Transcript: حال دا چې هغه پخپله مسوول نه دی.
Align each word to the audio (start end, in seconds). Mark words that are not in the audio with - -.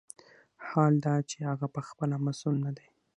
حال 0.67 0.93
دا 1.05 1.15
چې 1.29 1.37
هغه 1.49 1.67
پخپله 1.75 2.15
مسوول 2.25 2.57
نه 2.65 2.71
دی. 2.77 2.87